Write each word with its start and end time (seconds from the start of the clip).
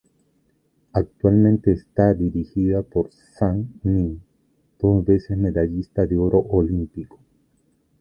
Actualmente 0.93 1.71
está 1.71 2.15
dirigida 2.15 2.81
por 2.81 3.11
Zhang 3.11 3.67
Ning, 3.83 4.19
dos 4.79 5.05
veces 5.05 5.37
medallista 5.37 6.07
de 6.07 6.17
oro 6.17 6.39
olímpico. 6.49 7.19